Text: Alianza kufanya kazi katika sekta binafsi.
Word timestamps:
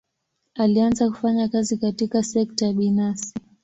Alianza 0.55 1.09
kufanya 1.09 1.47
kazi 1.47 1.77
katika 1.77 2.23
sekta 2.23 2.73
binafsi. 2.73 3.33